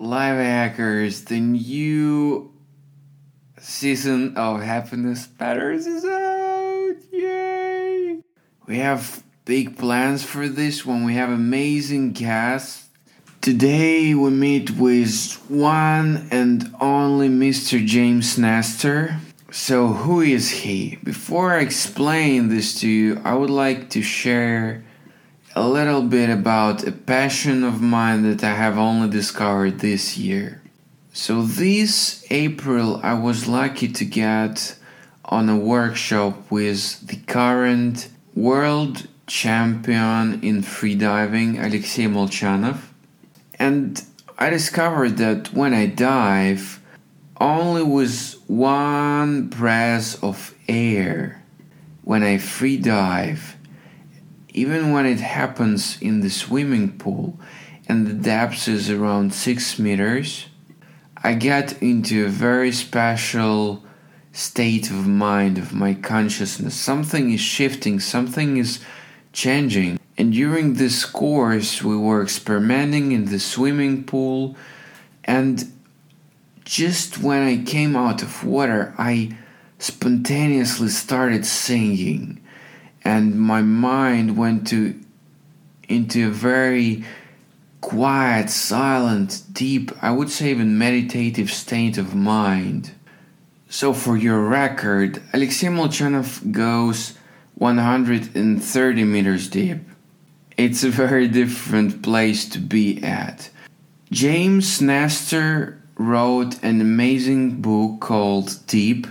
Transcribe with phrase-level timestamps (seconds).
[0.00, 2.52] Live Hackers, the new
[3.58, 6.94] season of Happiness Matters is out!
[7.10, 8.20] Yay!
[8.66, 11.02] We have big plans for this one.
[11.02, 12.90] We have amazing guests.
[13.40, 17.84] Today we meet with one and only Mr.
[17.84, 19.18] James Nestor.
[19.50, 21.00] So, who is he?
[21.02, 24.84] Before I explain this to you, I would like to share
[25.58, 30.62] a little bit about a passion of mine that I have only discovered this year.
[31.12, 34.78] So, this April, I was lucky to get
[35.24, 42.78] on a workshop with the current world champion in freediving, Alexei Molchanov.
[43.58, 44.00] And
[44.38, 46.80] I discovered that when I dive,
[47.40, 51.42] only with one breath of air,
[52.04, 53.57] when I free dive,
[54.58, 57.38] even when it happens in the swimming pool
[57.88, 60.46] and the depth is around 6 meters,
[61.16, 63.84] I get into a very special
[64.32, 66.74] state of mind of my consciousness.
[66.74, 68.80] Something is shifting, something is
[69.32, 70.00] changing.
[70.16, 74.56] And during this course, we were experimenting in the swimming pool.
[75.22, 75.72] And
[76.64, 79.36] just when I came out of water, I
[79.78, 82.40] spontaneously started singing.
[83.08, 85.00] And my mind went to
[85.88, 87.04] into a very
[87.80, 92.92] quiet, silent, deep, I would say even meditative state of mind.
[93.70, 97.14] So, for your record, Alexey Molchanov goes
[97.54, 99.80] 130 meters deep.
[100.58, 103.48] It's a very different place to be at.
[104.10, 109.06] James Nestor wrote an amazing book called Deep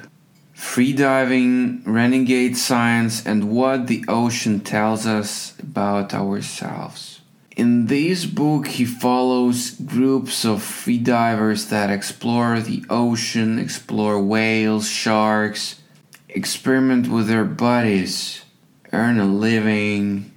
[0.58, 7.22] Freediving, Renegade Science, and What the Ocean Tells Us About Ourselves.
[7.56, 15.80] In this book, he follows groups of freedivers that explore the ocean, explore whales, sharks,
[16.28, 18.42] experiment with their bodies,
[18.92, 20.32] earn a living.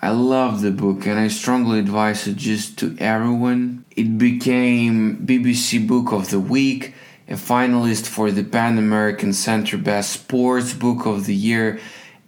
[0.00, 3.84] I love the book and I strongly advise it just to everyone.
[3.90, 6.94] It became BBC Book of the Week,
[7.28, 11.80] a finalist for the PEN American Center Best Sports Book of the Year,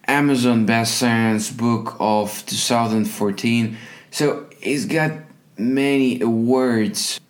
[0.07, 3.77] Amazon Best Science Book of 2014
[4.17, 5.13] so it's got
[5.59, 7.21] many awards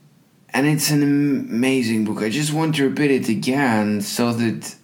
[0.51, 2.23] and it's an amazing book.
[2.23, 4.77] I just want to repeat it again so that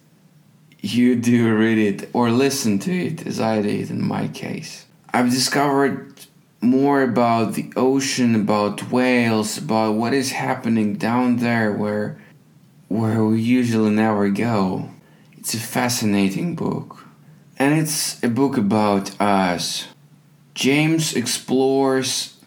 [0.81, 4.85] you do read it or listen to it as I did in my case.
[5.13, 6.25] I've discovered
[6.59, 12.21] more about the ocean, about whales, about what is happening down there where
[12.93, 14.87] where we usually never go.
[15.35, 17.03] It's a fascinating book.
[17.57, 19.87] And it's a book about us.
[20.53, 22.37] James explores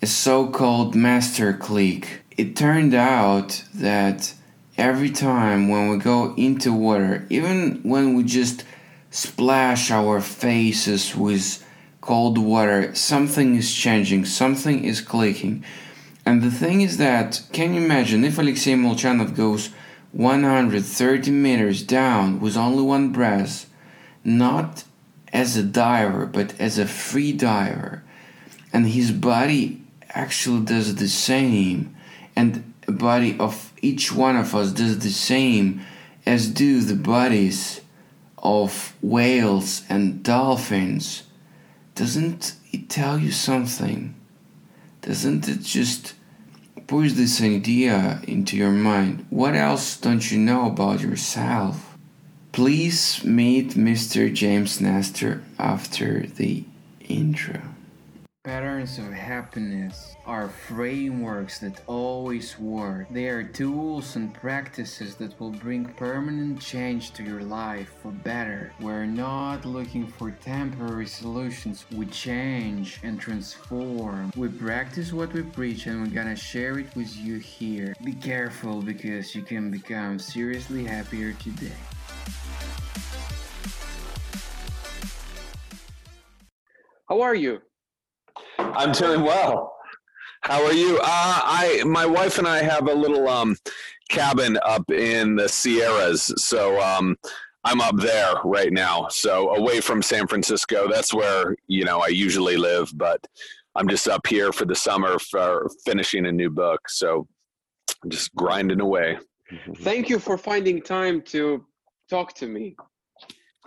[0.00, 2.22] a so called master clique.
[2.38, 4.32] It turned out that
[4.78, 8.64] every time when we go into water, even when we just
[9.10, 11.62] splash our faces with
[12.00, 15.62] cold water, something is changing, something is clicking.
[16.24, 19.68] And the thing is that, can you imagine if Alexei Molchanov goes
[20.12, 23.70] 130 meters down with only one breath,
[24.24, 24.84] not
[25.32, 28.02] as a diver, but as a free diver.
[28.72, 31.94] And his body actually does the same.
[32.34, 35.82] And the body of each one of us does the same
[36.26, 37.80] as do the bodies
[38.38, 41.24] of whales and dolphins.
[41.94, 44.14] Doesn't it tell you something?
[45.02, 46.14] Doesn't it just
[46.90, 49.24] push this idea into your mind?
[49.30, 51.96] What else don't you know about yourself?
[52.50, 54.34] Please meet Mr.
[54.34, 56.64] James Nestor after the
[57.08, 57.60] intro.
[58.50, 63.06] Patterns of happiness are frameworks that always work.
[63.08, 68.72] They are tools and practices that will bring permanent change to your life for better.
[68.80, 71.86] We're not looking for temporary solutions.
[71.92, 74.32] We change and transform.
[74.34, 77.94] We practice what we preach and we're gonna share it with you here.
[78.04, 81.78] Be careful because you can become seriously happier today.
[87.08, 87.60] How are you?
[88.58, 89.74] I'm doing well.
[90.42, 90.96] How are you?
[90.96, 93.56] Uh, I, my wife and I have a little um,
[94.08, 97.16] cabin up in the Sierras, so um,
[97.64, 99.08] I'm up there right now.
[99.08, 103.24] So away from San Francisco, that's where you know I usually live, but
[103.76, 106.88] I'm just up here for the summer for finishing a new book.
[106.88, 107.28] So
[108.02, 109.18] I'm just grinding away.
[109.78, 111.64] Thank you for finding time to
[112.08, 112.76] talk to me.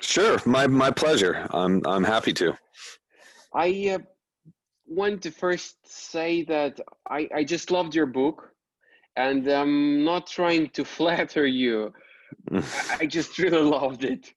[0.01, 1.47] Sure, my my pleasure.
[1.51, 2.57] I'm I'm happy to.
[3.53, 3.99] I uh,
[4.87, 8.49] want to first say that I, I just loved your book.
[9.15, 11.93] and I'm not trying to flatter you.
[12.99, 14.33] I, just really loved it.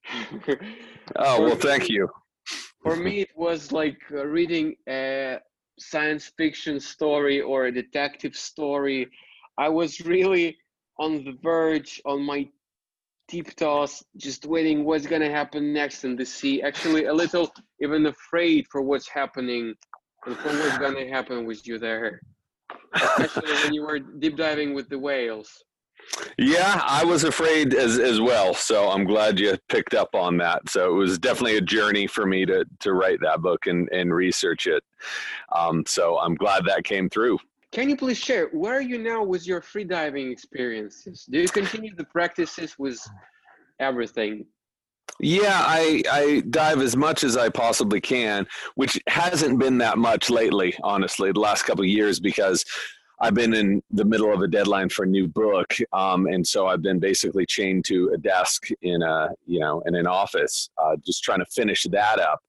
[1.16, 2.08] oh well, thank you.
[2.82, 5.38] For me, it was like uh, reading a
[5.78, 9.08] science fiction story or a detective story.
[9.58, 10.58] I was really
[10.98, 12.48] on the verge, on my
[13.28, 16.62] tiptoes, just waiting what's gonna happen next in the sea.
[16.62, 17.50] Actually, a little
[17.81, 19.75] even afraid for what's happening
[20.26, 22.20] and for what's gonna happen with you there,
[22.94, 25.64] especially when you were deep diving with the whales.
[26.38, 28.55] Yeah, I was afraid as as well.
[28.55, 30.69] So I'm glad you picked up on that.
[30.69, 34.14] So it was definitely a journey for me to to write that book and and
[34.14, 34.82] research it.
[35.55, 37.38] Um, so I'm glad that came through.
[37.72, 41.26] Can you please share where are you now with your freediving experiences?
[41.29, 42.99] Do you continue the practices with
[43.81, 44.46] everything?
[45.21, 50.29] Yeah, I, I dive as much as I possibly can, which hasn't been that much
[50.29, 52.65] lately, honestly, the last couple of years because
[53.21, 56.67] I've been in the middle of a deadline for a new book, um, and so
[56.67, 60.97] I've been basically chained to a desk in a you know in an office, uh,
[61.05, 62.41] just trying to finish that up.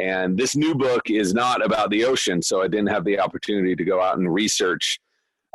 [0.00, 3.76] And this new book is not about the ocean, so I didn't have the opportunity
[3.76, 4.98] to go out and research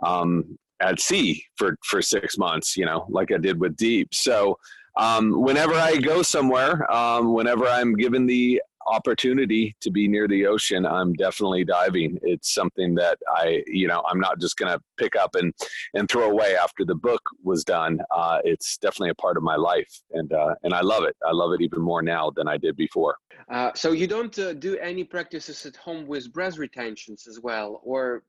[0.04, 4.14] um, at sea for for six months, you know, like I did with Deep.
[4.14, 4.58] So
[4.96, 10.46] um, whenever I go somewhere, um, whenever I'm given the opportunity to be near the
[10.46, 12.20] ocean, I'm definitely diving.
[12.24, 15.54] It's something that I, you know, I'm not just going to pick up and
[15.94, 18.00] and throw away after the book was done.
[18.16, 21.16] Uh, it's definitely a part of my life, and uh, and I love it.
[21.26, 23.16] I love it even more now than I did before.
[23.50, 27.82] Uh, so you don't uh, do any practices at home with breath retentions as well,
[27.84, 28.24] or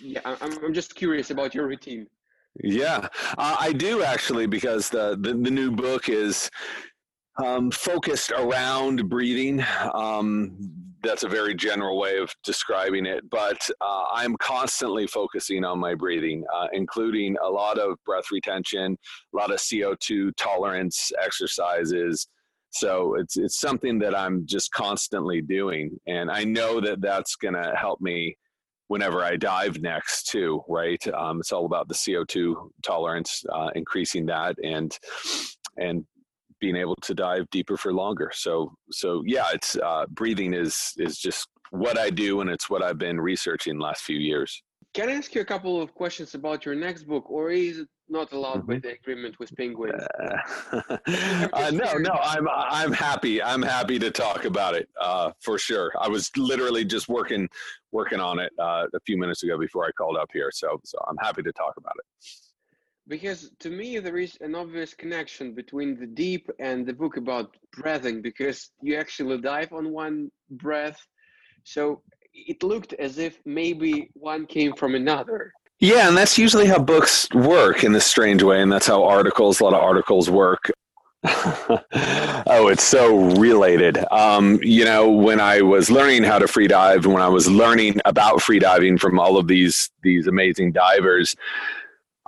[0.00, 2.06] yeah, I'm I'm just curious about your routine.
[2.62, 3.08] Yeah,
[3.38, 6.50] uh, I do actually because the, the, the new book is
[7.42, 9.64] um, focused around breathing.
[9.94, 10.56] Um,
[11.02, 15.94] that's a very general way of describing it, but uh, I'm constantly focusing on my
[15.94, 18.98] breathing, uh, including a lot of breath retention,
[19.32, 22.26] a lot of CO2 tolerance exercises.
[22.72, 27.54] So it's it's something that I'm just constantly doing, and I know that that's going
[27.54, 28.36] to help me
[28.90, 31.00] whenever I dive next too, right?
[31.14, 34.98] Um, it's all about the CO2 tolerance, uh, increasing that and,
[35.76, 36.04] and
[36.60, 38.32] being able to dive deeper for longer.
[38.34, 42.82] So, so yeah, it's, uh, breathing is, is just what I do and it's what
[42.82, 44.60] I've been researching last few years.
[44.92, 47.88] Can I ask you a couple of questions about your next book, or is it
[48.10, 48.82] not allowed by Mhm.
[48.82, 49.92] the agreement with Penguin?
[49.94, 50.36] Uh,
[51.52, 53.42] uh, no, no, I'm I'm happy.
[53.42, 55.92] I'm happy to talk about it uh, for sure.
[55.98, 57.48] I was literally just working
[57.92, 60.98] working on it uh, a few minutes ago before I called up here, so so
[61.08, 62.06] I'm happy to talk about it.
[63.08, 67.56] Because to me, there is an obvious connection between the deep and the book about
[67.72, 71.00] breathing, because you actually dive on one breath.
[71.64, 72.02] So
[72.32, 75.52] it looked as if maybe one came from another.
[75.80, 79.60] Yeah, and that's usually how books work in this strange way, and that's how articles,
[79.60, 80.70] a lot of articles work.
[81.24, 83.98] oh, it's so related.
[84.12, 88.00] Um, you know, when I was learning how to free dive, when I was learning
[88.04, 91.34] about free diving from all of these these amazing divers,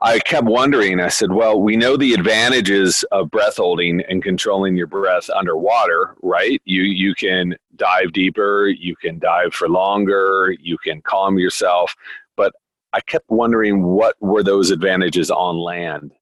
[0.01, 1.01] I kept wondering.
[1.01, 6.15] I said, "Well, we know the advantages of breath holding and controlling your breath underwater,
[6.23, 6.61] right?
[6.65, 11.95] You you can dive deeper, you can dive for longer, you can calm yourself,
[12.37, 12.53] but
[12.93, 16.13] I kept wondering what were those advantages on land.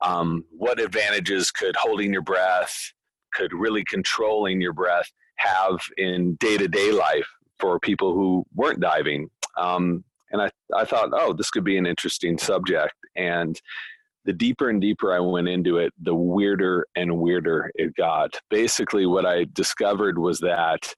[0.00, 2.92] Um, what advantages could holding your breath,
[3.34, 7.28] could really controlling your breath have in day to day life
[7.58, 9.28] for people who weren't diving?
[9.56, 12.94] Um, and I, I thought, oh, this could be an interesting subject.
[13.16, 13.60] And
[14.24, 18.38] the deeper and deeper I went into it, the weirder and weirder it got.
[18.50, 20.94] Basically, what I discovered was that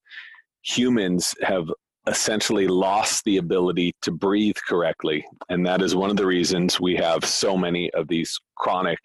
[0.62, 1.70] humans have
[2.07, 5.25] essentially lost the ability to breathe correctly.
[5.49, 8.99] And that is one of the reasons we have so many of these chronic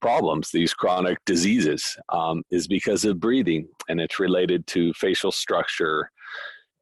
[0.00, 3.68] problems, these chronic diseases, um, is because of breathing.
[3.88, 6.10] And it's related to facial structure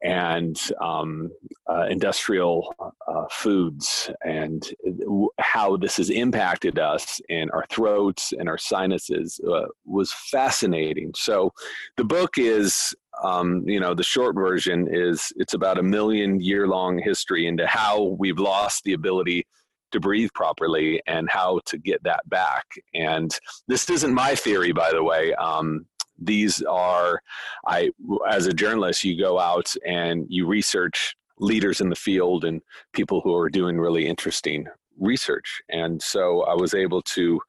[0.03, 1.31] and um,
[1.67, 2.73] uh, industrial
[3.07, 9.39] uh, foods and w- how this has impacted us in our throats and our sinuses
[9.51, 11.11] uh, was fascinating.
[11.15, 11.51] So
[11.97, 16.67] the book is um, you know the short version is it's about a million year
[16.67, 19.45] long history into how we've lost the ability
[19.91, 22.65] to breathe properly and how to get that back.
[22.93, 23.33] And
[23.67, 25.33] this isn't my theory by the way.
[25.35, 25.85] Um,
[26.17, 27.21] these are
[27.67, 27.89] i
[28.29, 32.61] as a journalist you go out and you research leaders in the field and
[32.93, 34.65] people who are doing really interesting
[34.97, 35.61] research.
[35.69, 37.39] And so i was able to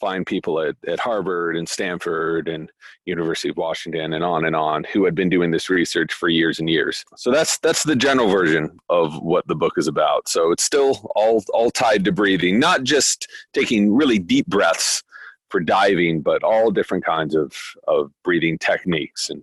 [0.00, 2.70] find people at, at Harvard and Stanford and
[3.04, 6.58] University of Washington and on and on who had been doing this research for years
[6.58, 7.04] and years.
[7.16, 10.28] So that's that's the general version of what the book is about.
[10.28, 15.02] So it's still all all tied to breathing, not just taking really deep breaths
[15.50, 17.52] for diving, but all different kinds of,
[17.86, 19.42] of breathing techniques and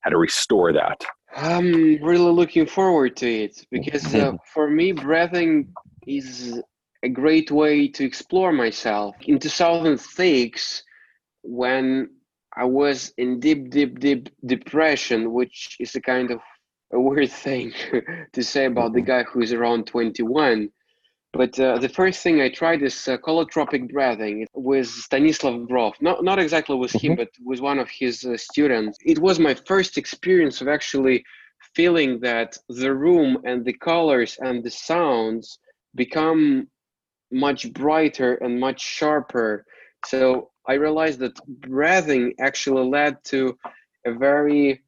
[0.00, 1.04] how to restore that.
[1.34, 5.72] I'm really looking forward to it because uh, for me, breathing
[6.06, 6.60] is
[7.06, 9.14] a great way to explore myself.
[9.30, 10.82] In 2006,
[11.42, 12.10] when
[12.64, 16.40] I was in deep, deep, deep depression, which is a kind of
[16.92, 17.72] a weird thing
[18.32, 20.68] to say about the guy who is around 21.
[21.32, 25.94] But uh, the first thing I tried is uh, holotropic breathing with Stanislav Grof.
[26.00, 27.22] Not, not exactly with him, mm-hmm.
[27.22, 28.98] but with one of his uh, students.
[29.04, 31.24] It was my first experience of actually
[31.74, 35.58] feeling that the room and the colors and the sounds
[35.94, 36.68] become
[37.30, 39.64] much brighter and much sharper.
[40.06, 43.56] So I realized that breathing actually led to
[44.06, 44.82] a very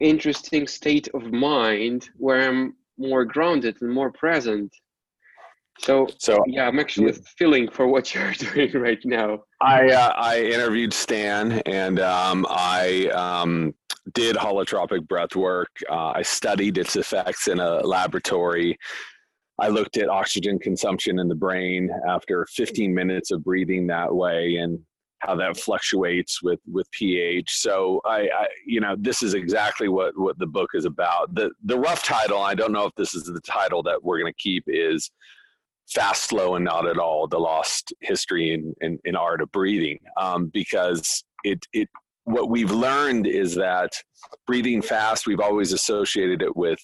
[0.00, 4.72] interesting state of mind where I'm more grounded and more present.
[5.80, 7.18] So, so yeah, I'm actually yeah.
[7.36, 9.40] feeling for what you're doing right now.
[9.60, 13.74] I uh, I interviewed Stan and um, I um,
[14.12, 15.70] did holotropic breath work.
[15.88, 18.76] Uh, I studied its effects in a laboratory.
[19.58, 24.56] I looked at oxygen consumption in the brain after 15 minutes of breathing that way
[24.56, 24.78] and
[25.20, 27.50] how that fluctuates with with pH.
[27.50, 31.34] So I, I, you know this is exactly what what the book is about.
[31.34, 34.32] The the rough title, I don't know if this is the title that we're going
[34.32, 35.10] to keep is
[35.88, 39.98] fast, slow, and not at all the lost history in, in, in art of breathing
[40.16, 41.88] um, because it it
[42.24, 43.90] what we've learned is that
[44.46, 46.78] breathing fast we've always associated it with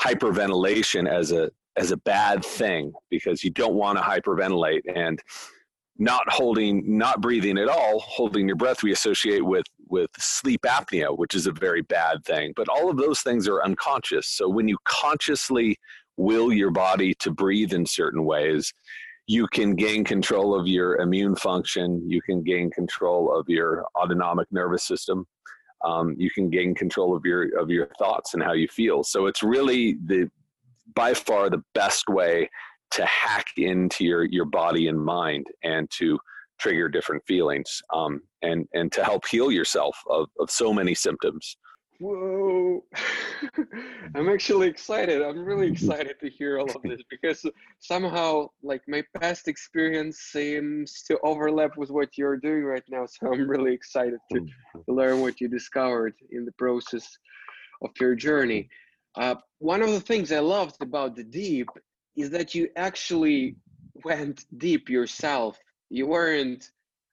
[0.00, 5.18] hyperventilation as a as a bad thing because you don't want to hyperventilate and
[5.98, 11.16] not holding not breathing at all holding your breath we associate with with sleep apnea
[11.16, 14.28] which is a very bad thing but all of those things are unconscious.
[14.28, 15.76] So when you consciously
[16.18, 18.72] will your body to breathe in certain ways
[19.26, 24.48] you can gain control of your immune function you can gain control of your autonomic
[24.52, 25.26] nervous system
[25.82, 29.02] um, you can gain control of your of your thoughts and how you feel.
[29.02, 30.30] So it's really the
[30.94, 32.48] by far the best way
[32.92, 36.18] to hack into your your body and mind and to
[36.58, 41.56] trigger different feelings um, and and to help heal yourself of, of so many symptoms.
[42.00, 42.82] Whoa.
[44.14, 45.20] I'm actually excited.
[45.20, 47.44] I'm really excited to hear all of this because
[47.80, 53.04] somehow like my past experience seems to overlap with what you're doing right now.
[53.04, 54.80] So i'm really excited to, mm-hmm.
[54.80, 57.06] to learn what you discovered in the process
[57.82, 58.70] of your journey
[59.16, 61.68] uh, one of the things I loved about the deep
[62.16, 63.56] is that you actually
[64.04, 65.58] went deep yourself.
[65.90, 66.70] You weren't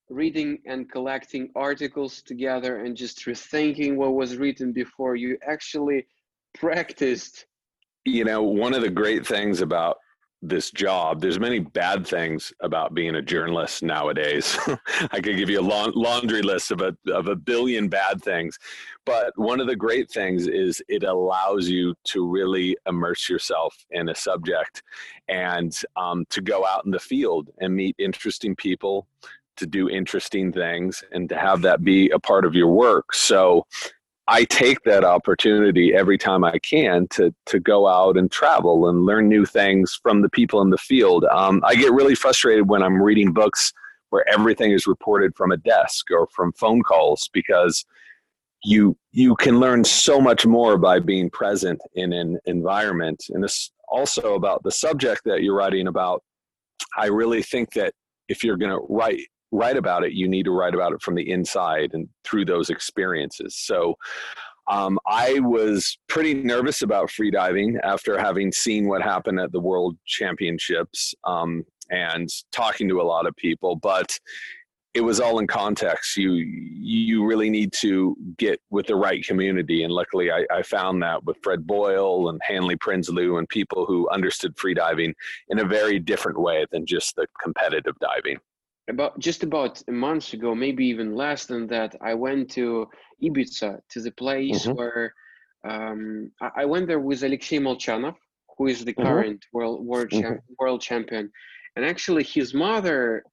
[0.09, 5.15] reading and collecting articles together and just rethinking what was written before.
[5.15, 6.05] You actually
[6.53, 7.45] practiced.
[8.05, 9.97] You know, one of the great things about
[10.41, 14.57] this job there's many bad things about being a journalist nowadays.
[15.11, 18.57] I could give you a laundry list of a, of a billion bad things
[19.07, 24.09] but one of the great things is it allows you to really immerse yourself in
[24.09, 24.83] a subject
[25.29, 29.07] and um, to go out in the field and meet interesting people
[29.55, 33.13] to do interesting things and to have that be a part of your work.
[33.13, 33.65] So
[34.29, 39.05] I take that opportunity every time I can to to go out and travel and
[39.05, 41.25] learn new things from the people in the field.
[41.25, 43.71] Um, I get really frustrated when I'm reading books
[44.09, 47.85] where everything is reported from a desk or from phone calls because
[48.63, 53.25] you you can learn so much more by being present in an environment.
[53.29, 56.23] And this also about the subject that you're writing about.
[56.97, 57.93] I really think that
[58.27, 61.15] if you're going to write write about it, you need to write about it from
[61.15, 63.55] the inside and through those experiences.
[63.55, 63.95] So
[64.67, 69.97] um, I was pretty nervous about freediving after having seen what happened at the World
[70.05, 74.19] Championships um, and talking to a lot of people, but
[74.93, 76.17] it was all in context.
[76.17, 81.03] You you really need to get with the right community, and luckily I, I found
[81.03, 85.13] that with Fred Buyle and Hanli Prinsloo and people who understood freediving
[85.49, 88.39] in a very different way than just the competitive diving
[88.89, 92.87] about just about a month ago, maybe even less than that, I went to
[93.23, 94.77] Ibiza to the place mm-hmm.
[94.77, 95.13] where
[95.67, 98.15] um, I, I, went there with Alexei Molchanov,
[98.57, 99.07] who is the mm-hmm.
[99.07, 100.35] current world world, mm-hmm.
[100.59, 101.31] World champion,
[101.75, 103.23] and actually his mother,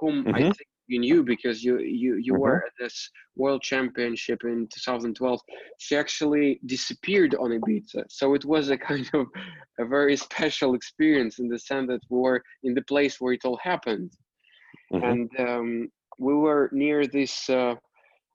[0.00, 0.42] whom I mm-hmm.
[0.42, 2.66] think you knew because you you you were mm-hmm.
[2.66, 5.40] at this world championship in 2012
[5.78, 9.26] she actually disappeared on ibiza so it was a kind of
[9.78, 13.44] a very special experience in the sense that we were in the place where it
[13.44, 14.12] all happened
[14.94, 15.04] Mm-hmm.
[15.04, 17.74] And um, we were near this uh,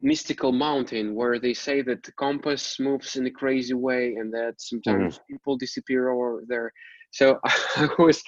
[0.01, 4.55] mystical mountain where they say that the compass moves in a crazy way and that
[4.57, 5.33] sometimes mm-hmm.
[5.33, 6.71] people disappear over there.
[7.11, 8.21] So I was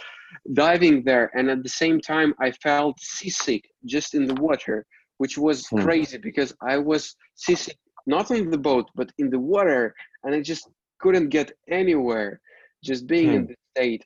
[0.54, 4.86] diving there, and at the same time, I felt seasick just in the water,
[5.18, 5.84] which was mm-hmm.
[5.84, 10.42] crazy because I was seasick not in the boat but in the water, and I
[10.42, 10.68] just
[11.00, 12.42] couldn't get anywhere
[12.84, 13.36] just being mm-hmm.
[13.36, 14.04] in the state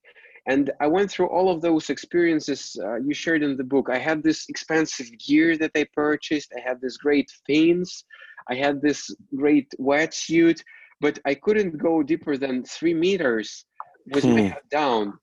[0.47, 3.89] and i went through all of those experiences uh, you shared in the book.
[3.89, 6.53] I had this expensive gear that i purchased.
[6.55, 8.05] I had this great fins
[8.49, 10.59] i had this great wetsuit
[11.01, 13.65] but i couldn't go deeper than three meters
[14.13, 14.35] with hmm.
[14.35, 15.13] my head down.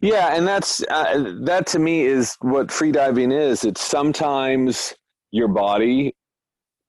[0.00, 3.64] Yeah and that's uh, that to me is what freediving is.
[3.64, 4.94] It's sometimes
[5.30, 6.14] your body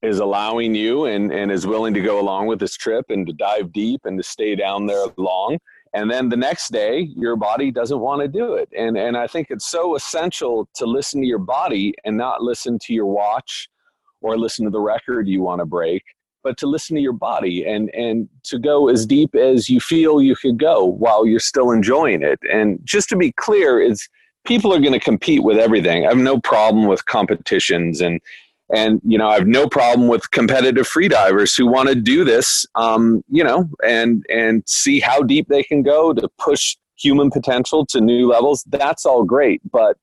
[0.02, 3.34] is allowing you and, and is willing to go along with this trip and to
[3.34, 5.58] dive deep and to stay down there long
[5.98, 8.70] and then the next day your body doesn't want to do it.
[8.77, 12.80] And and i think it's so essential to listen to your body and not listen
[12.86, 13.70] to your watch
[14.22, 16.04] or listen to the record you want to break
[16.48, 20.22] but to listen to your body and and to go as deep as you feel
[20.22, 22.39] you could go while you're still enjoying it.
[22.51, 24.08] And just to be clear is
[24.46, 26.06] people are going to compete with everything.
[26.06, 28.22] I have no problem with competitions and
[28.74, 32.66] and you know i have no problem with competitive freedivers who want to do this
[32.76, 37.86] um, you know and and see how deep they can go to push human potential
[37.86, 38.64] to new levels.
[38.68, 39.98] That's all great but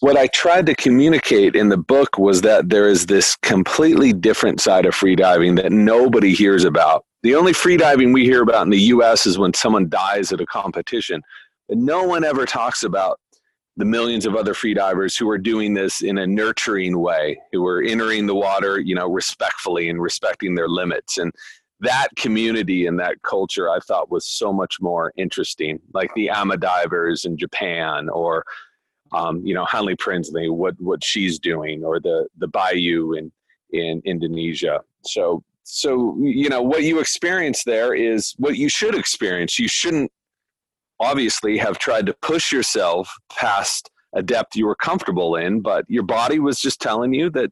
[0.00, 4.60] what i tried to communicate in the book was that there is this completely different
[4.60, 7.04] side of freediving that nobody hears about.
[7.22, 10.46] The only freediving we hear about in the us is when someone dies at a
[10.46, 11.22] competition
[11.68, 13.18] but no one ever talks about
[13.82, 17.82] the millions of other freedivers who are doing this in a nurturing way, who are
[17.82, 21.18] entering the water, you know, respectfully and respecting their limits.
[21.18, 21.32] And
[21.80, 26.58] that community and that culture I thought was so much more interesting, like the AMA
[26.58, 28.44] divers in Japan or,
[29.10, 33.32] um, you know, Hanli Prinsloo, what, what she's doing, or the, the Bajau in,
[33.72, 34.80] in Indonesia.
[35.04, 39.58] So, so, you know, what you experience there is what you should experience.
[39.58, 40.12] You shouldn't
[41.00, 46.02] obviously have tried to push yourself past a depth you were comfortable in, but your
[46.02, 47.50] body was just telling you that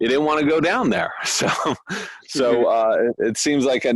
[0.00, 1.12] you didn't want to go down there.
[1.24, 1.48] So,
[2.26, 3.94] so uh, it seems like a,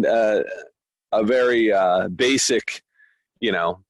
[1.12, 2.82] a, a very uh, basic,
[3.40, 3.82] you know,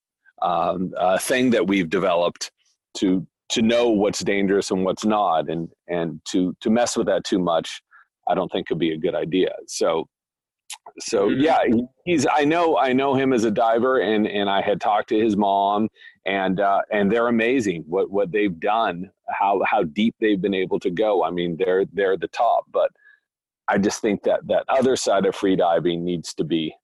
[0.42, 2.50] um, uh, thing that we've developed
[2.98, 7.24] to to know what's dangerous and what's not, and and to to mess with that
[7.24, 7.82] too much,
[8.26, 9.52] I don't think could be a good idea.
[9.66, 10.06] So,
[10.98, 11.40] so mm-hmm.
[11.40, 11.58] yeah
[12.04, 15.18] he's i know i know him as a diver and and i had talked to
[15.18, 15.88] his mom
[16.26, 20.78] and uh, and they're amazing what what they've done how how deep they've been able
[20.78, 22.90] to go i mean they're they're the top but
[23.68, 26.74] i just think that that other side of free diving needs to be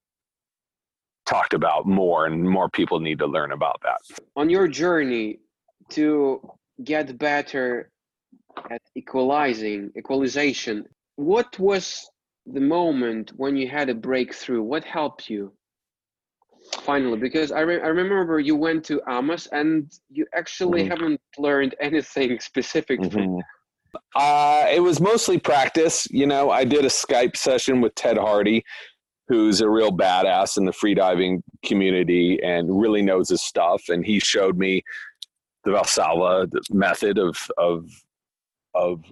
[1.27, 4.01] talked about more and more people need to learn about that
[4.37, 5.39] on your journey
[5.89, 6.41] to
[6.83, 7.91] get better
[8.71, 10.85] at equalizing equalization
[11.17, 12.10] what was
[12.47, 15.53] the moment when you had a breakthrough what helped you
[16.83, 20.91] finally because I, re- I remember you went to amos and you actually mm-hmm.
[20.91, 23.39] haven't learned anything specific mm-hmm.
[24.15, 28.65] uh, it was mostly practice you know i did a skype session with Ted Harty
[29.29, 34.19] who's a real badass in the freediving community and really knows his stuff and he
[34.19, 34.83] showed me
[35.65, 37.85] the valsalva method of of
[38.75, 39.05] of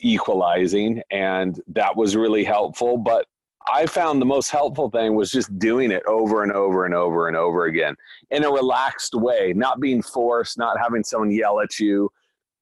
[0.00, 2.96] equalizing, and that was really helpful.
[2.96, 3.26] But
[3.68, 7.28] I found the most helpful thing was just doing it over and over and over
[7.28, 7.94] and over again
[8.30, 12.10] in a relaxed way, not being forced, not having someone yell at you,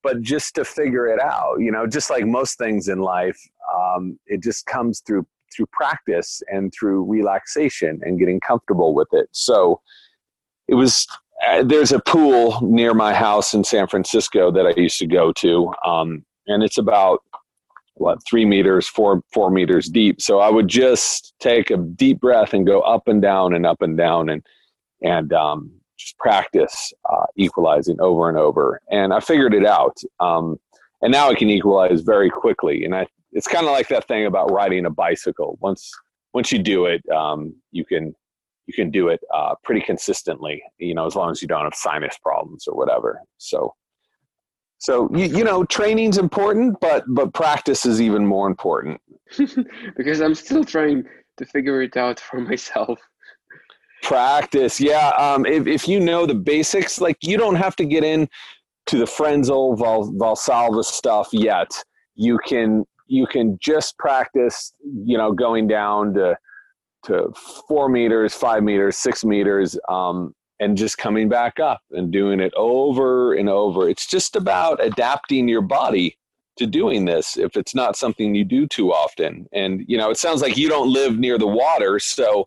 [0.03, 1.57] but just to figure it out.
[1.59, 3.38] You know, just like most things in life,
[3.75, 9.29] um, it just comes through through practice and through relaxation and getting comfortable with it.
[9.33, 9.81] So
[10.69, 11.07] it was.
[11.49, 15.33] Uh, there's a pool near my house in San Francisco that I used to go
[15.33, 17.22] to, um, and it's about
[17.94, 20.20] what three meters, four four meters deep.
[20.20, 23.83] So I would just take a deep breath and go up and down and up
[23.83, 24.42] and down and
[25.03, 28.81] and um, just practice uh, equalizing over and over.
[28.90, 29.96] And I figured it out.
[30.18, 30.59] Um,
[31.03, 32.85] and now I can equalize very quickly.
[32.85, 35.59] And I it's kind of like that thing about riding a bicycle.
[35.61, 35.90] Once
[36.33, 38.14] once you do it, um, you can
[38.66, 40.62] you can do it uh, pretty consistently.
[40.79, 43.20] You know, as long as you don't have sinus problems or whatever.
[43.38, 43.74] So
[44.81, 49.01] so you, you know, training's important, but but practice is even more important.
[49.97, 51.05] because I'm still trying
[51.37, 52.99] to figure it out for myself.
[54.03, 55.11] Practice, yeah.
[55.11, 58.27] Um, if if you know the basics, like you don't have to get in
[58.87, 61.71] to the Frenzel Val, Valsalva stuff yet.
[62.14, 64.73] You can you can just practice,
[65.05, 66.38] you know, going down to
[67.05, 67.31] to
[67.69, 72.53] four meters, five meters, six meters, um, and just coming back up and doing it
[72.55, 73.88] over and over.
[73.88, 76.16] It's just about adapting your body
[76.59, 79.46] to doing this if it's not something you do too often.
[79.53, 82.46] And you know, it sounds like you don't live near the water, so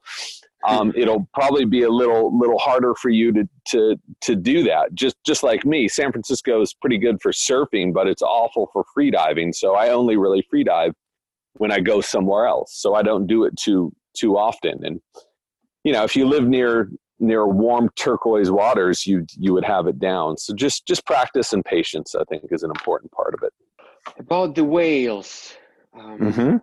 [0.65, 4.93] um, it'll probably be a little little harder for you to to to do that.
[4.93, 8.85] Just just like me, San Francisco is pretty good for surfing, but it's awful for
[8.93, 9.51] free diving.
[9.51, 10.93] So I only really free dive
[11.53, 12.73] when I go somewhere else.
[12.75, 14.85] So I don't do it too too often.
[14.85, 15.01] And
[15.83, 19.99] you know, if you live near near warm turquoise waters, you you would have it
[19.99, 20.37] down.
[20.37, 23.53] So just just practice and patience, I think, is an important part of it.
[24.19, 25.53] About the whales,
[25.97, 26.57] um, Mm-hmm.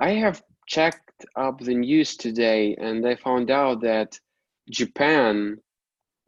[0.00, 4.18] I have checked up the news today, and I found out that
[4.70, 5.56] Japan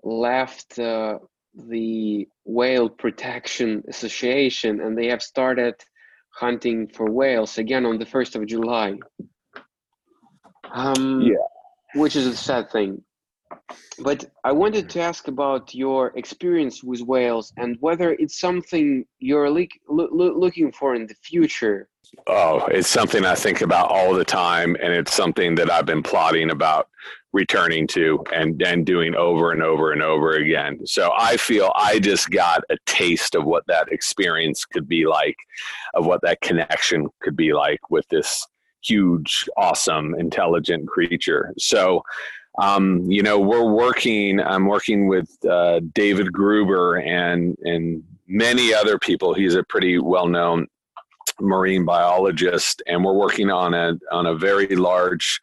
[0.03, 1.19] left uh,
[1.55, 5.75] the Whale Protection Association, and they have started
[6.31, 8.99] hunting for whales again on the first of July.
[10.73, 11.47] Um, Yeah.
[11.95, 13.03] Which is a sad thing.
[13.99, 19.51] But I wanted to ask about your experience with whales and whether it's something you're
[19.51, 21.89] loo- looking for in the future.
[22.27, 26.03] Oh, it's something I think about all the time, and it's something that I've been
[26.03, 26.89] plotting about
[27.33, 30.85] returning to and and doing over and over and over again.
[30.87, 35.37] So I feel I just got a taste of what that experience could be like,
[35.95, 38.47] of what that connection could be like with this
[38.83, 41.55] huge, awesome, intelligent creature.
[41.59, 42.03] So.
[42.61, 44.41] Um, you know, we're working.
[44.41, 49.33] I'm working with uh, David Gruber and and many other people.
[49.35, 50.67] He's a pretty well known
[51.41, 55.41] marine biologist, and we're working on a on a very large,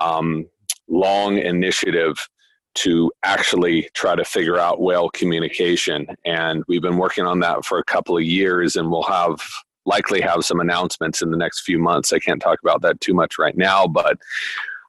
[0.00, 0.46] um,
[0.88, 2.28] long initiative
[2.74, 6.06] to actually try to figure out whale communication.
[6.24, 9.40] And we've been working on that for a couple of years, and we'll have
[9.88, 12.12] likely have some announcements in the next few months.
[12.12, 14.18] I can't talk about that too much right now, but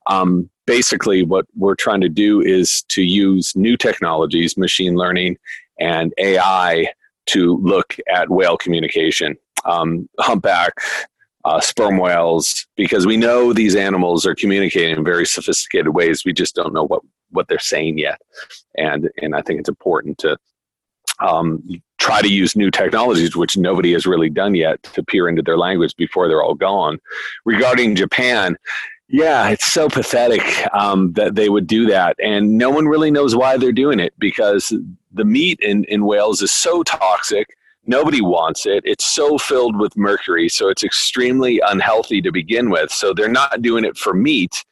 [0.07, 5.37] um, basically, what we're trying to do is to use new technologies, machine learning
[5.79, 6.93] and AI,
[7.27, 10.73] to look at whale communication um, humpback,
[11.45, 16.23] uh, sperm whales, because we know these animals are communicating in very sophisticated ways.
[16.25, 18.19] We just don't know what, what they're saying yet,
[18.77, 20.37] and and I think it's important to
[21.19, 21.63] um,
[22.09, 25.57] try to use new technologies, which nobody has really done yet, to peer into their
[25.57, 26.99] language before they're all gone.
[27.45, 28.57] Regarding Japan.
[29.11, 30.43] Yeah, it's so pathetic
[30.73, 32.15] um, that they would do that.
[32.23, 34.71] And no one really knows why they're doing it because
[35.11, 37.47] the meat in, in whales is so toxic
[37.89, 38.83] Nobody wants it.
[38.85, 42.91] It's so filled with mercury, so it's extremely unhealthy to begin with.
[42.91, 44.63] So they're not doing it for meat.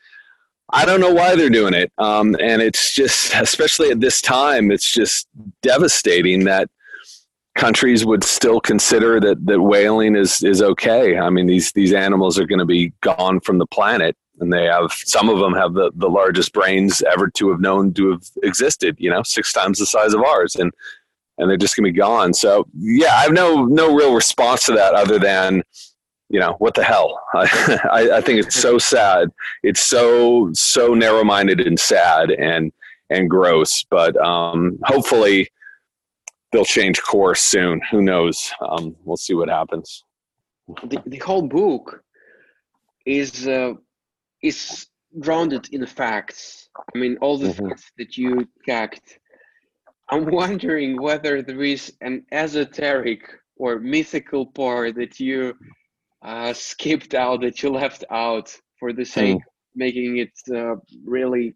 [0.71, 1.91] I don't know why they're doing it.
[1.97, 5.27] Um, and it's just, especially at this time, it's just
[5.63, 6.69] devastating that
[7.57, 11.17] countries would still consider that, that whaling is, is okay.
[11.17, 14.15] I mean, these, these animals are going to be gone from the planet.
[14.39, 17.93] And they have, some of them have the, the largest brains ever to have known
[17.95, 20.55] to have existed, you know, six times the size of ours.
[20.55, 20.71] And
[21.37, 22.33] and they're just gonna be gone.
[22.33, 25.63] So yeah, I have no no real response to that other than
[26.29, 27.21] you know what the hell.
[27.33, 29.29] I, I think it's so sad.
[29.63, 32.71] It's so so narrow minded and sad and
[33.09, 33.83] and gross.
[33.83, 35.49] But um, hopefully
[36.51, 37.81] they'll change course soon.
[37.91, 38.51] Who knows?
[38.61, 40.03] Um, we'll see what happens.
[40.83, 42.03] The, the whole book
[43.05, 43.73] is uh,
[44.43, 44.87] is
[45.19, 46.69] grounded in facts.
[46.93, 47.69] I mean, all the Mhm.
[47.69, 49.19] facts that you checked.
[50.09, 53.21] I'm wondering whether there is an esoteric
[53.55, 55.53] or mythical part that you
[56.21, 59.41] uh, skipped out, that you left out for the sake of
[59.75, 61.55] making it uh, really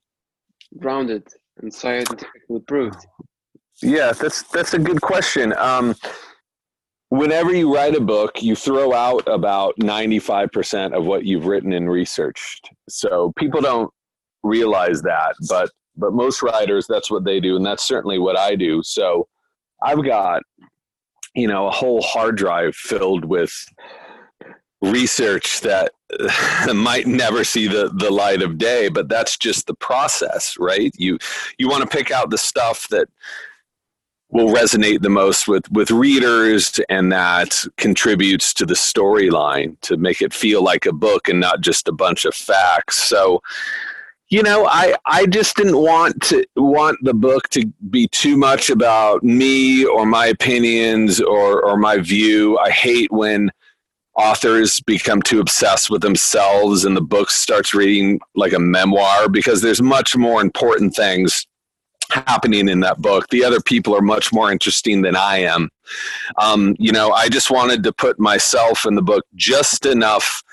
[0.77, 1.27] grounded
[1.57, 3.05] and scientifically proved.
[3.81, 5.53] Yeah, that's that's a good question.
[5.57, 5.95] Um,
[7.09, 11.45] whenever you write a book, you throw out about ninety five percent of what you've
[11.45, 12.69] written and researched.
[12.89, 13.91] So people don't
[14.43, 18.55] realize that, but but most writers, that's what they do, and that's certainly what I
[18.55, 18.81] do.
[18.83, 19.27] So
[19.81, 20.43] I've got
[21.35, 23.53] you know a whole hard drive filled with
[24.81, 25.91] research that
[26.75, 31.17] might never see the the light of day but that's just the process right you
[31.57, 33.07] you want to pick out the stuff that
[34.31, 40.21] will resonate the most with with readers and that contributes to the storyline to make
[40.21, 42.97] it feel like a book and not just a bunch of facts.
[42.97, 43.41] So
[44.29, 48.69] you know i i just didn't want to want the book to be too much
[48.69, 52.57] about me or my opinions or or my view.
[52.59, 53.51] I hate when
[54.17, 59.61] authors become too obsessed with themselves and the book starts reading like a memoir because
[59.61, 61.45] there's much more important things
[62.11, 63.27] happening in that book.
[63.29, 65.69] The other people are much more interesting than i am.
[66.37, 70.43] Um, you know i just wanted to put myself in the book just enough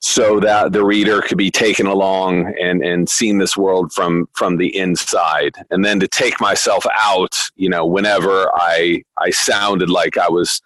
[0.00, 4.56] so that the reader could be taken along and and seen this world from from
[4.56, 5.56] the inside.
[5.70, 10.60] And then to take myself out you know whenever i i sounded like i was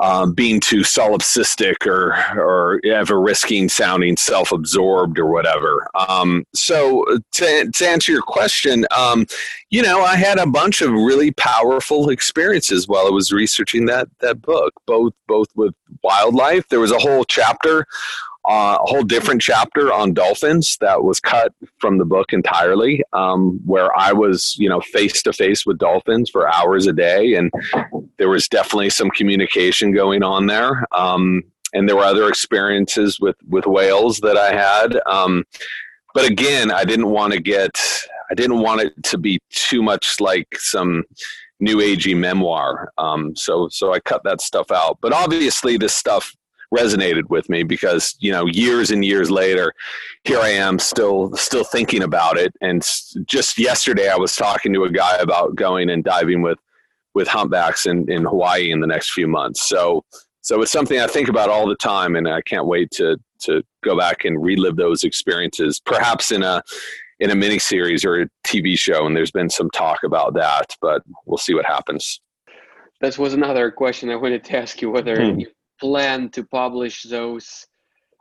[0.00, 5.86] um, being too solipsistic or or ever risking sounding self-absorbed or whatever.
[6.08, 9.26] Um, so to, to answer your question, um,
[9.70, 14.08] you know, I had a bunch of really powerful experiences while I was researching that
[14.20, 16.68] that book, both both with wildlife.
[16.68, 17.86] There was a whole chapter
[18.48, 23.60] uh, a whole different chapter on dolphins that was cut from the book entirely, um,
[23.66, 27.52] where I was, you know, face to face with dolphins for hours a day, and
[28.16, 30.86] there was definitely some communication going on there.
[30.92, 31.42] Um,
[31.74, 34.98] and there were other experiences with with whales that I had.
[35.06, 35.44] Um,
[36.14, 37.78] but again, I didn't want to get,
[38.30, 41.04] I didn't want it to be too much like some
[41.60, 42.92] new agey memoir.
[42.96, 44.98] Um, so so I cut that stuff out.
[45.02, 46.34] But obviously, this stuff
[46.74, 49.72] resonated with me because you know years and years later
[50.24, 52.52] here i am still still thinking about it.
[52.60, 52.82] And
[53.26, 56.58] just yesterday i was talking to a guy about going and diving with
[57.14, 59.68] with humpbacks in, in hawaii in the next few months.
[59.68, 60.04] So
[60.42, 63.62] so it's something i think about all the time and i can't wait to to
[63.82, 66.62] go back and relive those experiences perhaps in a
[67.20, 70.74] in a mini series or a tv show and there's been some talk about that
[70.80, 72.20] but we'll see what happens.
[73.00, 75.40] That was another question I wanted to ask you whether hmm.
[75.40, 75.46] you
[75.80, 77.66] plan to publish those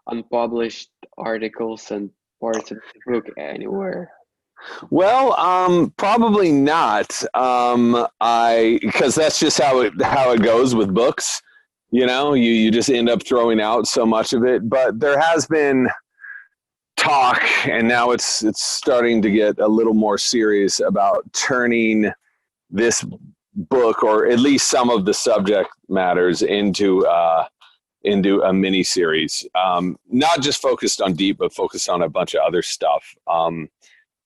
[0.07, 4.11] unpublished articles and parts of the book anywhere?
[4.89, 7.23] Well, um, probably not.
[7.33, 11.41] Um, I because that's just how it how it goes with books.
[11.91, 14.67] You know, you you just end up throwing out so much of it.
[14.67, 15.87] But there has been
[16.97, 22.11] talk, and now it's it's starting to get a little more serious about turning
[22.69, 23.05] this
[23.57, 27.45] book or at least some of the subject matters into uh,
[28.03, 32.33] into a mini series um, not just focused on deep but focused on a bunch
[32.35, 33.03] of other stuff.
[33.27, 33.69] Um,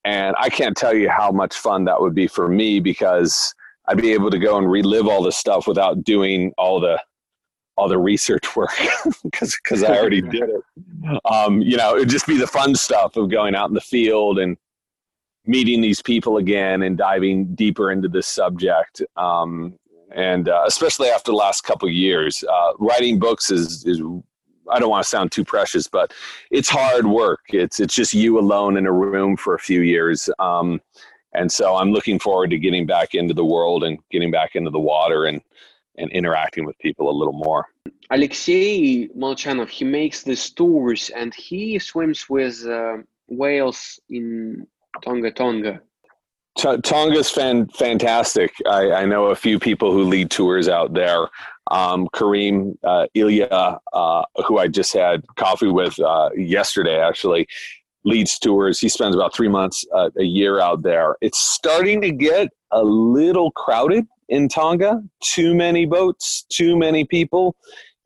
[0.03, 3.53] and i can't tell you how much fun that would be for me because
[3.87, 6.99] i'd be able to go and relive all this stuff without doing all the
[7.77, 8.71] all the research work
[9.23, 11.21] because because i already did it.
[11.25, 14.39] Um, you know it'd just be the fun stuff of going out in the field
[14.39, 14.57] and
[15.51, 19.01] meeting these people again and diving deeper into this subject.
[19.17, 19.77] Um,
[20.15, 24.01] and uh, especially after the last couple years, uh, writing books is is
[24.71, 26.13] I don't want to sound too precious, but
[26.51, 27.41] it's hard work.
[27.49, 30.29] It's it's just you alone in a room for a few years.
[30.39, 30.81] Um,
[31.33, 34.71] and so I'm looking forward to getting back into the world and getting back into
[34.71, 35.41] the water and
[35.97, 37.65] and interacting with people a little more.
[38.09, 44.67] Alexei Molchanov, he makes these tours and he swims with uh, whales in
[45.03, 45.81] Tonga Tonga.
[46.57, 48.53] T- Tonga's fan- fantastic.
[48.67, 51.29] I, I, know a few people who lead tours out there.
[51.69, 57.47] Um, Kareem uh, Ilya, uh, who I just had coffee with uh, yesterday, actually
[58.03, 58.79] leads tours.
[58.79, 61.15] He spends about three months uh, a year out there.
[61.21, 65.01] It's starting to get a little crowded in Tonga.
[65.21, 67.55] Too many boats, too many people,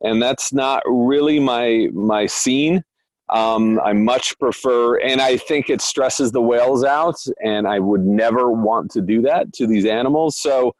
[0.02, 2.84] and that's not really my my scene.
[3.28, 8.06] Um, I much prefer, and I think it stresses the whales out, and I would
[8.06, 10.38] never want to do that to these animals.
[10.38, 10.74] So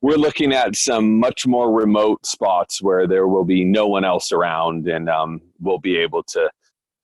[0.00, 4.32] we're looking at some much more remote spots where there will be no one else
[4.32, 6.50] around, and um, we'll be able to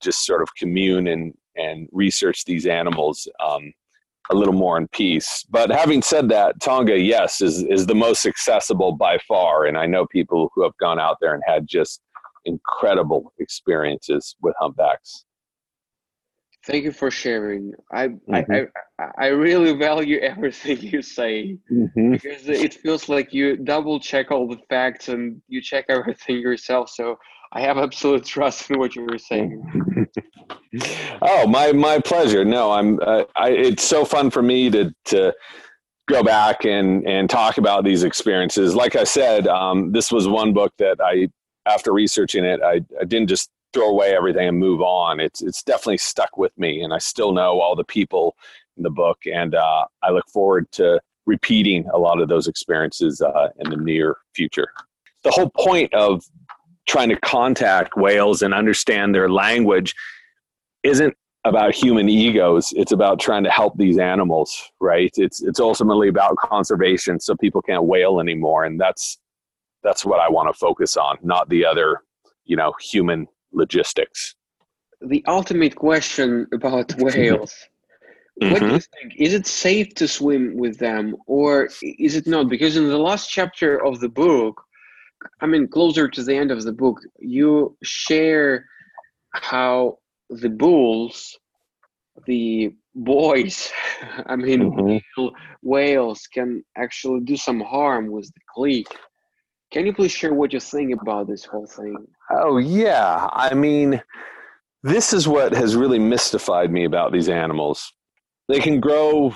[0.01, 3.73] just sort of commune and and research these animals um,
[4.29, 5.45] a little more in peace.
[5.49, 9.85] But having said that, Tonga, yes, is is the most accessible by far, and I
[9.85, 12.01] know people who have gone out there and had just
[12.45, 15.25] incredible experiences with humpbacks.
[16.65, 17.73] Thank you for sharing.
[17.91, 18.35] I mm-hmm.
[18.35, 18.67] I,
[18.99, 22.11] I, I really value everything you say mm-hmm.
[22.11, 26.89] because it feels like you double check all the facts and you check everything yourself.
[26.89, 27.17] So
[27.53, 30.09] I have absolute trust in what you were saying.
[31.21, 32.45] oh, my my pleasure.
[32.45, 32.99] No, I'm.
[33.01, 35.33] Uh, I, it's so fun for me to to
[36.07, 38.75] go back and and talk about these experiences.
[38.75, 41.29] Like I said, um, this was one book that I
[41.65, 45.19] after researching it, I, I didn't just throw away everything and move on.
[45.19, 48.35] It's it's definitely stuck with me, and I still know all the people
[48.77, 53.21] in the book, and uh, I look forward to repeating a lot of those experiences
[53.21, 54.69] uh, in the near future.
[55.23, 56.25] The whole point of
[56.87, 59.93] trying to contact whales and understand their language
[60.83, 66.07] isn't about human egos it's about trying to help these animals right it's it's ultimately
[66.07, 69.17] about conservation so people can't whale anymore and that's
[69.83, 72.03] that's what I want to focus on, not the other,
[72.45, 74.35] you know, human logistics.
[75.01, 77.53] The ultimate question about whales.
[78.41, 78.51] Mm-hmm.
[78.51, 79.09] What do you mm-hmm.
[79.09, 79.13] think?
[79.17, 82.49] Is it safe to swim with them or is it not?
[82.49, 84.61] Because in the last chapter of the book,
[85.41, 88.65] I mean, closer to the end of the book, you share
[89.33, 89.97] how
[90.29, 91.37] the bulls,
[92.25, 93.71] the boys,
[94.25, 95.31] I mean, Mhm.
[95.61, 98.93] whales can actually do some harm with the clique.
[99.71, 102.05] Can you please share what you're think about this whole thing?
[102.29, 103.29] Oh, yeah.
[103.31, 104.01] I mean,
[104.83, 107.93] this is what has really mystified me about these animals.
[108.49, 109.33] They can grow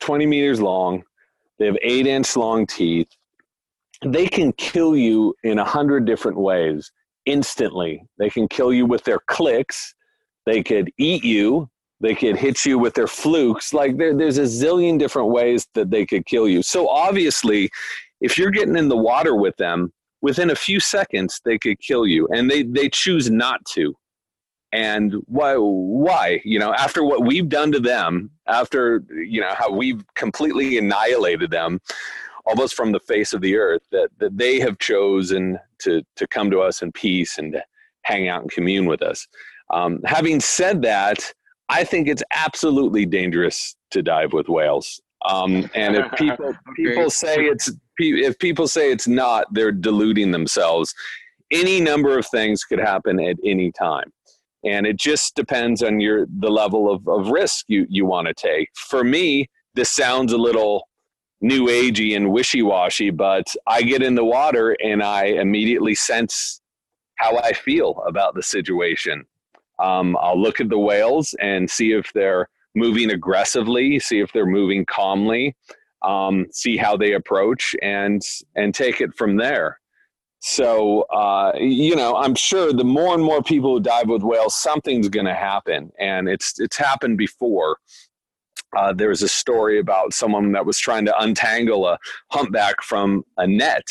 [0.00, 1.02] 20 meters long,
[1.58, 3.08] they have eight inch long teeth.
[4.04, 6.90] They can kill you in a hundred different ways
[7.24, 8.04] instantly.
[8.18, 9.94] They can kill you with their clicks,
[10.44, 13.72] they could eat you, they could hit you with their flukes.
[13.72, 16.62] Like there, there's a zillion different ways that they could kill you.
[16.62, 17.70] So obviously,
[18.24, 22.06] if you're getting in the water with them, within a few seconds they could kill
[22.06, 23.94] you, and they they choose not to.
[24.72, 25.54] And why?
[25.54, 26.40] Why?
[26.44, 31.50] You know, after what we've done to them, after you know how we've completely annihilated
[31.50, 31.80] them,
[32.46, 36.50] almost from the face of the earth, that that they have chosen to to come
[36.50, 37.62] to us in peace and to
[38.02, 39.28] hang out and commune with us.
[39.72, 41.32] Um, having said that,
[41.68, 45.00] I think it's absolutely dangerous to dive with whales.
[45.24, 50.94] Um, and if people people say it's if people say it's not, they're deluding themselves.
[51.50, 54.12] Any number of things could happen at any time,
[54.64, 58.34] and it just depends on your the level of, of risk you you want to
[58.34, 58.68] take.
[58.74, 60.88] For me, this sounds a little
[61.40, 66.62] new agey and wishy washy, but I get in the water and I immediately sense
[67.16, 69.24] how I feel about the situation.
[69.78, 74.46] Um, I'll look at the whales and see if they're moving aggressively, see if they're
[74.46, 75.56] moving calmly,
[76.02, 78.22] um, see how they approach, and
[78.56, 79.80] and take it from there.
[80.40, 84.54] So uh, you know, I'm sure the more and more people who dive with whales,
[84.54, 87.78] something's going to happen, and it's it's happened before.
[88.76, 91.96] Uh, there was a story about someone that was trying to untangle a
[92.32, 93.86] humpback from a net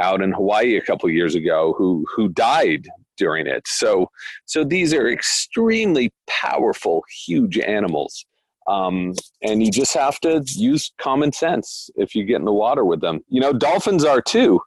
[0.00, 3.66] out in Hawaii a couple years ago, who who died during it.
[3.66, 4.10] So,
[4.46, 8.24] so these are extremely powerful, huge animals.
[8.66, 12.84] Um, and you just have to use common sense if you get in the water
[12.84, 13.20] with them.
[13.28, 14.60] You know, dolphins are too.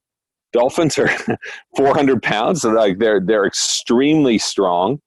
[0.53, 1.09] Dolphins are
[1.77, 5.01] 400 pounds, so like they're they're extremely strong,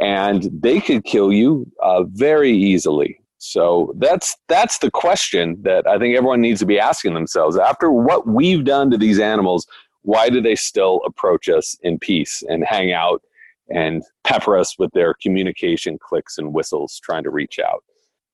[0.00, 3.18] and they could kill you uh, very easily.
[3.38, 7.56] So that's that's the question that I think everyone needs to be asking themselves.
[7.56, 9.66] After what we've done to these animals,
[10.02, 13.22] why do they still approach us in peace and hang out
[13.70, 17.84] and pepper us with their communication clicks and whistles trying to reach out?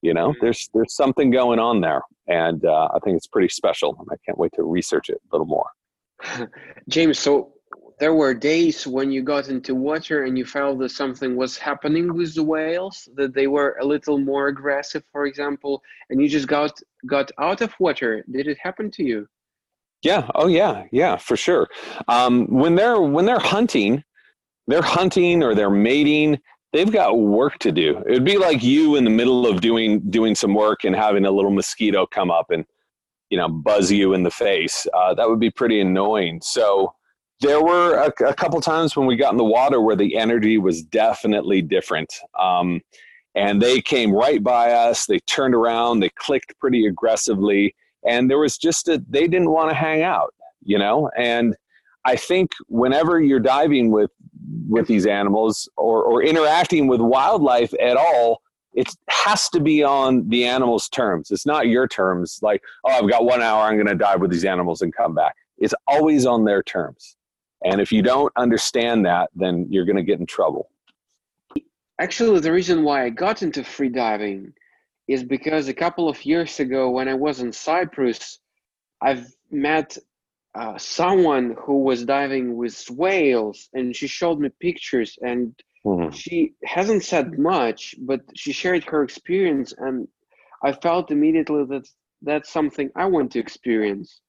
[0.03, 0.39] You know mm-hmm.
[0.41, 4.17] there's there's something going on there and uh, i think it's pretty special and i
[4.25, 5.69] can't wait to research it a little more.
[6.89, 7.53] James so
[7.99, 12.15] there were days when you got into water and you felt that something was happening
[12.15, 16.47] with the whales that they were a little more aggressive for example and you just
[16.47, 18.25] got got out of water.
[18.31, 19.27] Did it happen to you
[20.03, 20.29] yeah.
[20.35, 20.85] Oh, yeah.
[20.93, 21.69] Yeah, for sure.
[22.07, 24.05] Um, when they're when they're hunting,
[24.67, 26.39] they're hunting or they're mating.
[26.73, 28.03] They've got work to do.
[28.07, 31.25] It would be like you in the middle of doing doing some work and having
[31.25, 32.65] a little mosquito come up and
[33.31, 34.87] you know buzz you in the face.
[34.95, 36.41] Uh, that would be pretty annoying.
[36.43, 36.95] So
[37.41, 40.59] there were a, a, couple times when we got in the water where the energy
[40.59, 42.13] was definitely different.
[42.39, 42.81] Um,
[43.37, 45.07] and they came right by us.
[45.07, 46.01] They turned around.
[46.01, 50.35] They clicked pretty aggressively and there was just a they didn't want to hang out
[50.69, 51.11] you know?
[51.17, 51.57] And
[52.05, 54.11] i think whenever you're diving with
[54.69, 58.41] with these animals or or interacting with wildlife at all
[58.75, 61.33] it has to be on the animal's terms.
[61.33, 64.31] It's not your terms like oh i've got one hour i'm going to dive with
[64.31, 65.35] these animals and come back.
[65.59, 67.17] It's always on their terms.
[67.65, 70.71] And if you don't understand that then you're going to get in trouble.
[71.99, 74.53] Actually the reason why i got into free diving
[75.09, 78.39] is because a couple of years ago, when I was in Cyprus,
[79.01, 79.97] I've met
[80.55, 85.19] uh, someone who was diving with whales, and she showed me pictures.
[85.23, 86.11] And mm-hmm.
[86.11, 90.07] she hasn't said much, but she shared her experience, and
[90.63, 91.89] I felt immediately that
[92.21, 94.21] that's something I want to experience.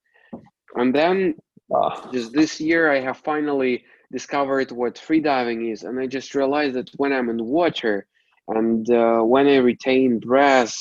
[0.75, 1.35] And then,
[1.75, 2.11] uh.
[2.11, 6.89] just this year, I have finally discovered what freediving is, and I just realized that
[6.95, 8.07] when I'm in water
[8.49, 10.75] and uh, when i retain breath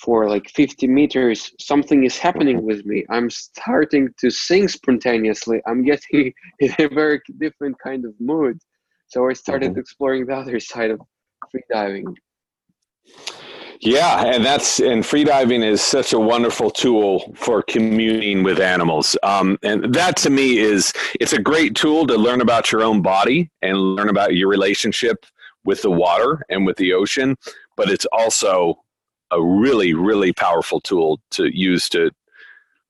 [0.00, 3.04] for like 50 meters something is happening with me.
[3.10, 5.60] I'm starting to sing spontaneously.
[5.66, 8.58] I'm getting in a very different kind of mood.
[9.08, 9.80] So i started mm-hmm.
[9.80, 11.00] exploring the other side of
[11.52, 12.14] freediving.
[13.80, 19.16] Yeah, and that's and freediving is such a wonderful tool for communing with animals.
[19.22, 23.00] Um, and that to me is it's a great tool to learn about your own
[23.00, 25.24] body and learn about your relationship
[25.64, 27.36] with the water and with the ocean,
[27.76, 28.82] but it's also
[29.30, 32.10] a really, really powerful tool to use to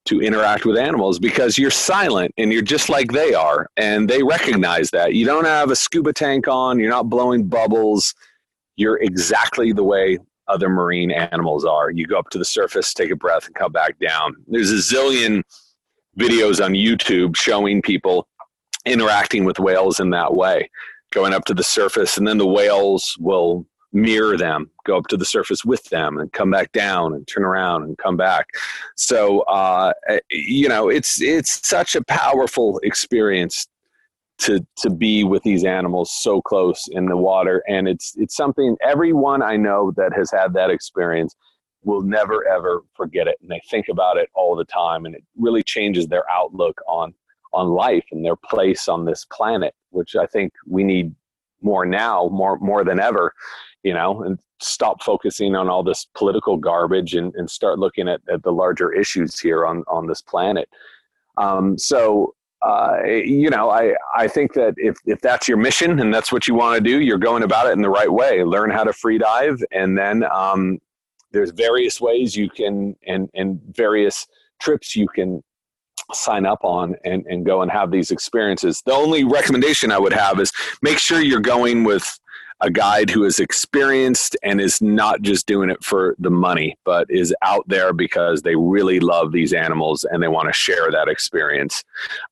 [0.06, 4.22] to interact with animals because you're silent and you're just like they are and they
[4.22, 5.14] recognize that.
[5.14, 8.14] You don't have a scuba tank on you're not blowing bubbles.
[8.76, 10.18] You're exactly the way
[10.48, 11.90] other marine animals are.
[11.90, 14.36] You go up to the surface take a breath and come back down.
[14.48, 15.42] There's a zillion
[16.18, 18.26] videos on youtube showing people
[18.84, 20.68] interacting with whales in that way
[21.10, 25.16] going up to the surface and then the whales will mirror them, go up to
[25.16, 28.46] the surface with them, and come back down and turn around and come back.
[28.96, 29.92] So uh,
[30.30, 33.66] you know, it's it's such a powerful experience
[34.38, 38.76] to to be with these animals so close in the water, and it's it's something
[38.82, 41.34] everyone I know that has had that experience
[41.82, 45.24] will never ever forget it, and they think about it all the time, and it
[45.36, 47.14] really changes their outlook on
[47.52, 51.14] on life and their place on this planet, which I think we need
[51.62, 53.32] more now, more more than ever
[53.82, 58.20] you know, and stop focusing on all this political garbage and, and start looking at,
[58.32, 60.68] at the larger issues here on, on this planet.
[61.38, 66.12] Um, so, uh, you know, I, I think that if, if that's your mission and
[66.12, 68.44] that's what you want to do, you're going about it in the right way.
[68.44, 70.78] Learn how to free dive, and then um,
[71.32, 74.26] there's various ways you can and and various
[74.60, 75.42] trips you can
[76.12, 78.82] sign up on and, and go and have these experiences.
[78.84, 80.52] The only recommendation I would have is
[80.82, 82.18] make sure you're going with
[82.62, 87.06] a guide who is experienced and is not just doing it for the money, but
[87.08, 91.08] is out there because they really love these animals and they want to share that
[91.08, 91.82] experience.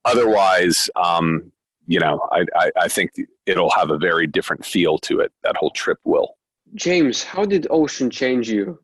[0.05, 1.51] Otherwise, um,
[1.87, 3.13] you know, I, I, I think
[3.47, 5.33] it'll have a very different feel to it.
[5.43, 6.37] That whole trip will.
[6.75, 8.79] James, how did ocean change you?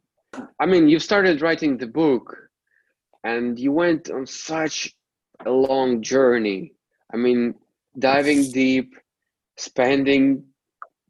[0.58, 2.43] I mean, you've started writing the book
[3.24, 4.94] and you went on such
[5.44, 6.74] a long journey.
[7.12, 7.54] I mean,
[7.98, 8.94] diving deep,
[9.56, 10.44] spending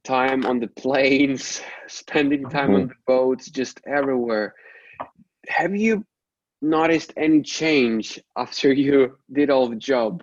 [0.05, 2.75] time on the planes, spending time mm-hmm.
[2.75, 4.55] on the boats, just everywhere.
[5.49, 6.05] Have you
[6.63, 10.23] noticed any change after you did all the job?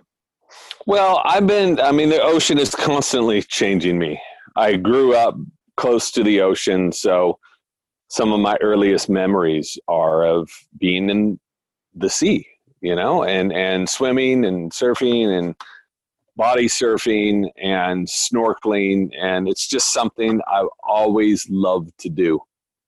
[0.86, 4.20] Well, I've been, I mean, the ocean is constantly changing me.
[4.56, 5.36] I grew up
[5.76, 7.38] close to the ocean, so
[8.10, 11.40] some of my earliest memories are of being in
[11.94, 12.46] the sea,
[12.80, 15.54] you know, and, and swimming and surfing and
[16.36, 22.40] body surfing and snorkeling and it's just something I've always loved to do.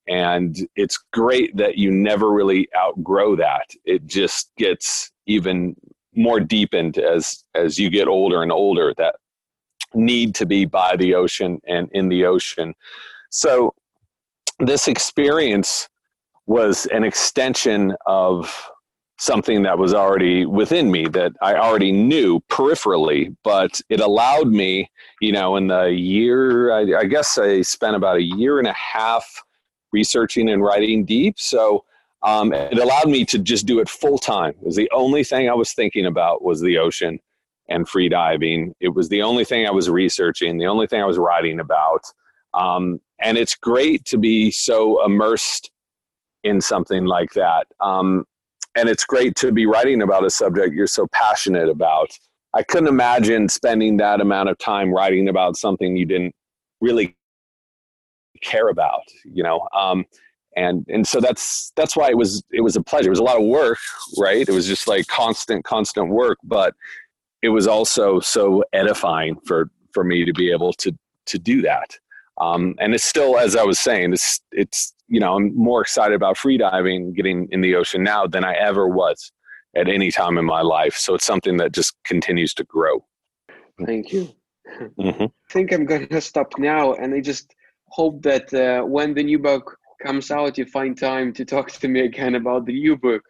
[0.08, 3.70] And it's great that you never really outgrow that.
[3.84, 5.76] It just gets even
[6.14, 9.16] more deepened as as you get older and older that
[9.94, 12.74] need to be by the ocean and in the ocean.
[13.30, 13.74] So
[14.58, 15.88] this experience
[16.46, 18.70] was an extension of
[19.18, 24.90] something that was already within me that I already knew peripherally, but it allowed me,
[25.20, 28.72] you know, in the year, I, I, guess I spent about a year and a
[28.72, 29.24] half
[29.92, 31.38] researching and writing deep.
[31.38, 31.84] So
[32.24, 34.50] um, it allowed me to just do it full time.
[34.60, 37.20] It was the only thing I was thinking about was the ocean
[37.68, 38.74] and free diving.
[38.80, 42.02] It was the only thing I was researching, the only thing I was writing about.
[42.52, 45.70] Um, and it's great to be so immersed
[46.42, 47.66] in something like that.
[47.80, 48.26] Um,
[48.74, 52.10] and it's great to be writing about a subject you're so passionate about.
[52.54, 56.34] I couldn't imagine spending that amount of time writing about something you didn't
[56.80, 57.16] really
[58.42, 59.68] care about, you know.
[59.74, 60.04] Um,
[60.56, 63.08] and and so that's that's why it was it was a pleasure.
[63.08, 63.78] It was a lot of work,
[64.18, 64.48] right?
[64.48, 66.74] It was just like constant, constant work, but
[67.42, 70.96] it was also so edifying for for me to be able to
[71.26, 71.98] to do that.
[72.40, 76.14] Um, and it's still, as I was saying, it's it's you know I'm more excited
[76.14, 79.32] about freediving, getting in the ocean now than I ever was
[79.76, 80.96] at any time in my life.
[80.96, 83.04] So it's something that just continues to grow.
[83.84, 84.30] Thank you.
[84.98, 85.24] Mm-hmm.
[85.24, 87.54] I think I'm gonna stop now, and I just
[87.88, 91.88] hope that uh, when the new book comes out, you find time to talk to
[91.88, 93.22] me again about the new book.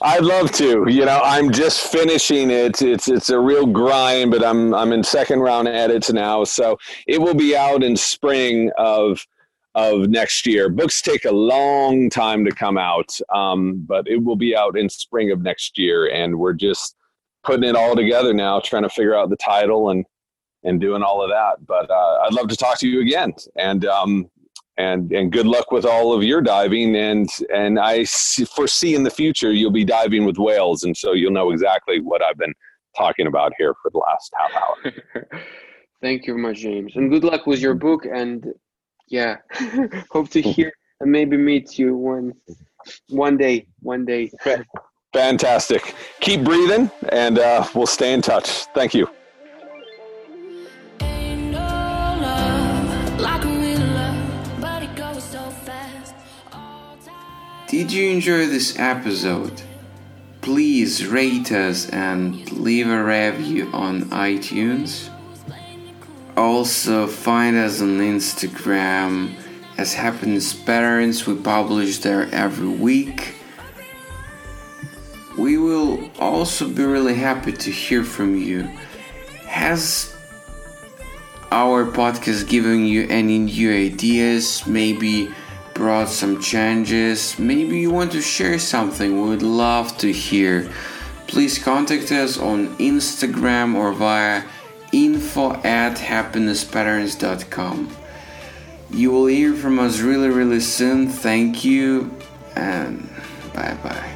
[0.00, 0.86] I'd love to.
[0.88, 2.80] You know, I'm just finishing it.
[2.82, 7.20] It's it's a real grind, but I'm I'm in second round edits now, so it
[7.20, 9.26] will be out in spring of
[9.76, 10.70] of next year.
[10.70, 14.88] Books take a long time to come out, um, but it will be out in
[14.88, 16.96] spring of next year, and we're just
[17.44, 20.04] putting it all together now, trying to figure out the title and
[20.64, 21.64] and doing all of that.
[21.64, 24.30] But uh, I'd love to talk to you again, and um,
[24.78, 29.10] and and good luck with all of your diving and and i foresee in the
[29.10, 32.52] future you'll be diving with whales and so you'll know exactly what i've been
[32.94, 35.40] talking about here for the last half hour
[36.02, 38.52] thank you very much james and good luck with your book and
[39.08, 39.36] yeah.
[40.10, 42.34] Hope to hear and maybe meet you one
[43.08, 44.30] one day one day.
[45.12, 45.94] Fantastic.
[46.20, 48.66] Keep breathing and uh, we'll stay in touch.
[48.74, 49.08] Thank you.
[57.68, 59.60] Did you enjoy this episode?
[60.46, 65.10] please rate us and leave a review on iTunes.
[66.36, 69.34] Also, find us on Instagram
[69.78, 71.26] as Happiness Patterns.
[71.26, 73.34] We publish there every week.
[75.38, 78.62] We will also be really happy to hear from you.
[79.46, 80.14] Has
[81.50, 84.66] our podcast given you any new ideas?
[84.66, 85.30] Maybe
[85.72, 87.38] brought some changes?
[87.38, 89.22] Maybe you want to share something?
[89.22, 90.70] We would love to hear.
[91.28, 94.42] Please contact us on Instagram or via
[94.92, 97.96] info at happinesspatterns.com.
[98.90, 101.08] You will hear from us really, really soon.
[101.08, 102.14] Thank you
[102.54, 103.08] and
[103.52, 104.15] bye bye.